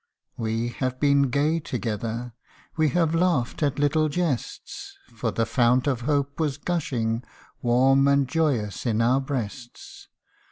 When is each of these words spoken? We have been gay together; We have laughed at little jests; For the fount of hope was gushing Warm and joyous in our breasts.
We 0.35 0.69
have 0.69 0.99
been 0.99 1.29
gay 1.29 1.59
together; 1.59 2.33
We 2.75 2.89
have 2.89 3.13
laughed 3.13 3.61
at 3.61 3.77
little 3.77 4.09
jests; 4.09 4.97
For 5.13 5.29
the 5.29 5.45
fount 5.45 5.85
of 5.85 6.01
hope 6.01 6.39
was 6.39 6.57
gushing 6.57 7.23
Warm 7.61 8.07
and 8.07 8.27
joyous 8.27 8.87
in 8.87 8.99
our 8.99 9.21
breasts. 9.21 10.07